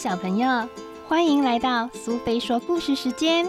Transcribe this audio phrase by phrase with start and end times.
[0.00, 0.48] 小朋友，
[1.06, 3.46] 欢迎来到苏菲说故事时间。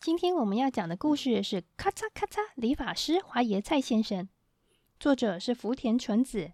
[0.00, 4.24] 今天我们要讲的故事是《咔嚓咔嚓理发师花椰菜先生》，
[4.98, 6.52] 作者是福田纯子，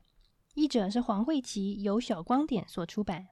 [0.55, 3.29] 译者是黄慧琪，由小光点所出版。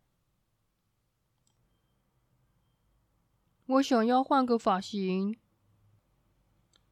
[3.67, 5.37] 我想要换个发型，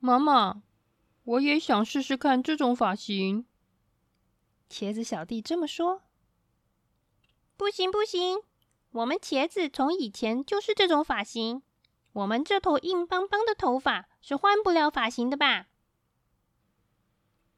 [0.04, 0.62] 妈妈，
[1.22, 3.46] 我也想试试看这种发型。
[4.68, 6.02] 茄子小弟这么说
[7.56, 8.42] ：“不行不行，
[8.90, 11.62] 我们茄子从以前就是这种发型，
[12.12, 15.68] 我们这头硬邦邦的头发是换不了发型的吧？”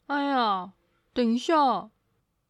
[0.06, 0.74] 哎呀，
[1.12, 1.90] 等一下，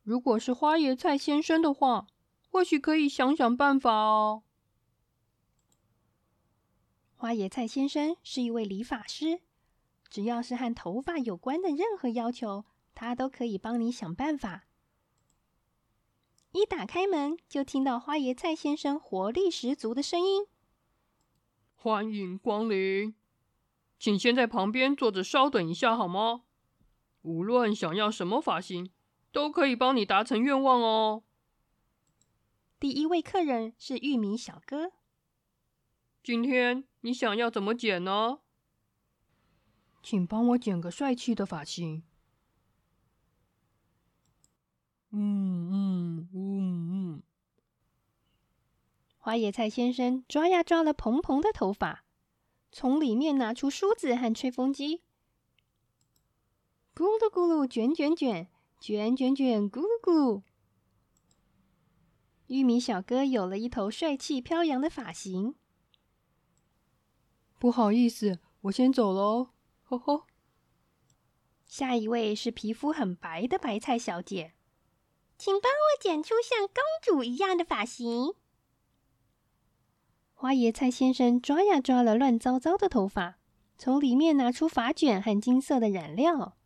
[0.03, 2.07] 如果是花椰菜先生的话，
[2.51, 4.43] 或许可以想想办法哦。
[7.15, 9.41] 花椰菜先生是一位理发师，
[10.09, 14.65] 只要是和头发有关的任何要求，他都可以帮你想办法。
[16.53, 20.47] 一打开门，就听到花椰菜先生活力十足的声音
[21.77, 23.15] ：“欢迎光临，
[23.99, 26.45] 请先在旁边坐着稍等一下好吗？
[27.23, 28.91] 无论想要什么发型，
[29.33, 31.25] 都可以帮你达成愿望哦。”
[32.81, 34.93] 第一位客人是玉米小哥。
[36.23, 38.39] 今天你想要怎么剪呢？
[40.09, 42.05] 请帮我剪个帅气的发型。
[45.11, 47.23] 嗯嗯嗯嗯。
[49.19, 52.05] 花野菜先生抓呀抓了蓬蓬的头发，
[52.71, 55.03] 从里面拿出梳子和吹风机，
[56.95, 58.47] 咕噜咕噜卷卷卷
[58.79, 60.43] 卷卷卷，咕噜咕噜。
[62.47, 65.57] 玉米小哥有了一头帅气飘扬的发型。
[67.59, 69.49] 不好意思，我先走喽，
[69.89, 70.27] 呵呵。
[71.65, 74.55] 下一位是皮肤很白的白菜小姐，
[75.39, 78.35] 请帮我剪出像公主一样的发型。
[80.33, 83.39] 花椰菜先生抓呀抓了乱糟糟的头发，
[83.79, 86.57] 从里面拿出发卷和金色的染料，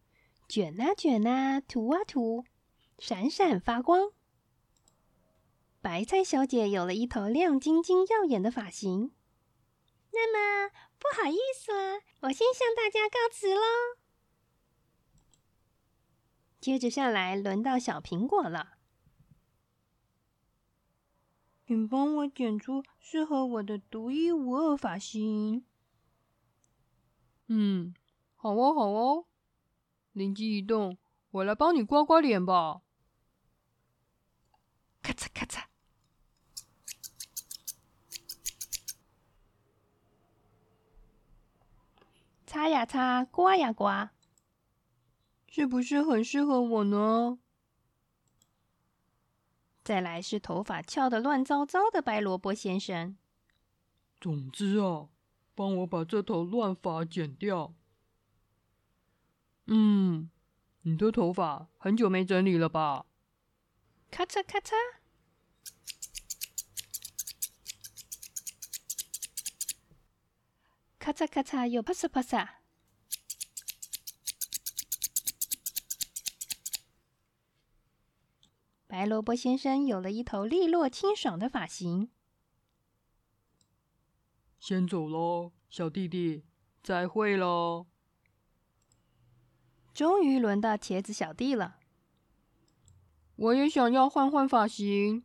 [0.48, 2.44] 卷啊卷啊，涂啊涂，
[2.98, 4.10] 闪闪发光。
[5.80, 9.12] 白菜小姐有了一头亮晶晶、耀眼的发型。
[10.12, 13.60] 那么不好意思啦，我先向大家告辞喽。
[16.60, 18.76] 接着下来轮到小苹果了，
[21.66, 25.64] 请帮我剪出适合我的独一无二发型。
[27.46, 27.94] 嗯，
[28.36, 29.26] 好哦，好哦。
[30.12, 30.98] 灵机一动，
[31.30, 32.82] 我来帮你刮刮脸吧。
[35.00, 35.69] 咔嚓咔嚓。
[42.60, 44.10] 擦呀擦，刮呀刮，
[45.48, 47.38] 是不是很适合我呢？
[49.82, 53.16] 再来是头发翘得乱糟糟的白萝卜先生。
[54.20, 55.08] 总之啊，
[55.54, 57.72] 帮我把这头乱发剪掉。
[59.68, 60.28] 嗯，
[60.82, 63.06] 你的头发很久没整理了吧？
[64.10, 64.74] 咔嚓咔嚓。
[71.00, 72.46] 咔嚓咔嚓，又啪嚓啪嚓。
[78.86, 82.10] 白萝卜先生有了一头利落清爽的发型。
[84.58, 86.44] 先走喽，小弟弟，
[86.82, 87.86] 再会喽。
[89.94, 91.78] 终于轮到茄子小弟了。
[93.36, 95.24] 我也想要换换发型，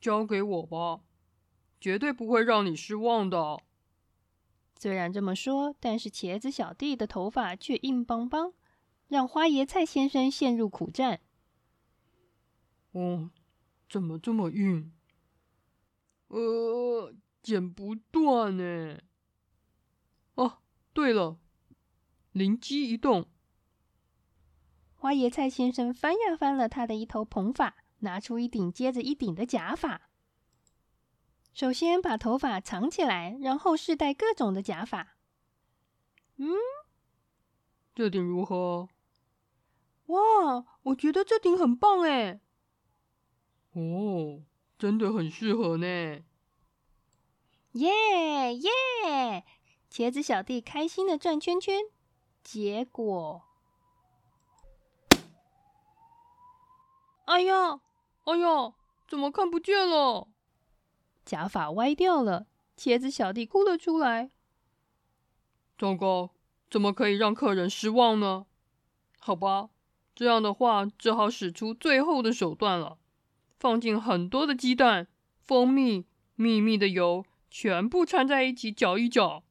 [0.00, 1.04] 交给我吧，
[1.80, 3.62] 绝对不会让你失望的。
[4.82, 8.52] 虽然这么说，但是茄子小弟的头发却硬邦邦，
[9.06, 11.20] 让花椰菜先生陷入苦战。
[12.90, 13.30] 哦，
[13.88, 14.92] 怎么这么硬？
[16.26, 18.98] 呃，剪不断呢。
[20.34, 20.58] 哦，
[20.92, 21.38] 对了，
[22.32, 23.28] 灵机一动，
[24.96, 30.10] 花椰菜先生翻呀翻了他的一头蓬发，拿出一顶接着一顶的假发。
[31.52, 35.16] 首先把头发藏起来，然后试戴各种的假发。
[36.36, 36.48] 嗯，
[37.94, 38.88] 这顶如何？
[40.06, 42.40] 哇，我觉得这顶很棒哎！
[43.74, 44.42] 哦，
[44.78, 45.86] 真的很适合呢！
[47.72, 49.44] 耶耶！
[49.90, 51.82] 茄子小弟开心的转圈圈，
[52.42, 53.42] 结果……
[57.26, 57.80] 哎呀，
[58.24, 58.74] 哎呀，
[59.06, 60.28] 怎么看不见了？
[61.24, 62.46] 假发歪掉了，
[62.76, 64.30] 茄子小弟哭了出来。
[65.78, 66.30] 糟糕，
[66.70, 68.46] 怎么可以让客人失望呢？
[69.18, 69.70] 好吧，
[70.14, 72.98] 这样的话只好使出最后的手段了，
[73.58, 75.08] 放进很多的鸡蛋、
[75.40, 79.44] 蜂蜜、秘密的油，全部掺在一起搅一搅，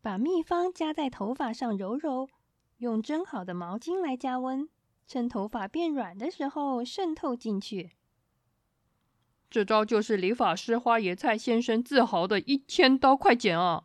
[0.00, 2.28] 把秘方加在头发上揉揉，
[2.78, 4.68] 用蒸好的毛巾来加温，
[5.06, 7.90] 趁头发变软的时候渗透进去。
[9.50, 13.84] 这招就是理发师花椰菜先生自豪的一千刀快剪啊！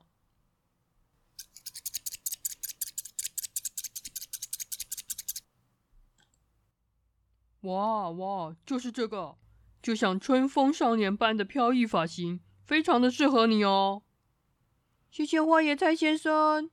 [7.62, 9.40] 哇哇，就是这个，
[9.82, 14.04] 就像春风少年般的飘逸发型，非常的适合你哦。
[15.10, 16.70] 谢谢花椰菜先生，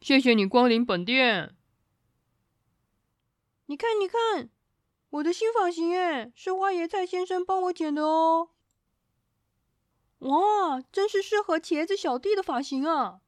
[0.00, 1.56] 谢谢你光临本店。
[3.66, 4.48] 你看，你看，
[5.16, 8.50] 我的新发型耶，是花椰菜先生帮我剪的哦。
[10.18, 13.20] 哇，真是适合茄子小弟的发型啊！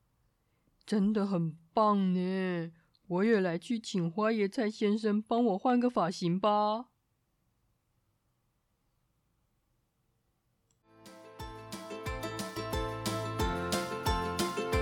[0.85, 2.73] 真的很棒呢。
[3.07, 6.87] 我也来去请花椰菜先生帮我换个发型吧。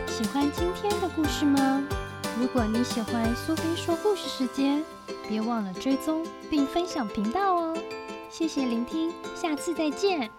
[0.08, 1.86] 喜欢今天的故事吗？
[2.40, 4.84] 如果你喜欢苏菲说故事时间，
[5.28, 7.76] 别忘了追踪并分享频道哦。
[8.30, 10.30] 谢谢聆听，下次再见。